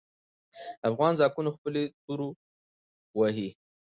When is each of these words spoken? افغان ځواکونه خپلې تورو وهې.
افغان 0.89 1.11
ځواکونه 1.19 1.49
خپلې 1.55 1.81
تورو 2.03 2.27
وهې. 3.19 3.49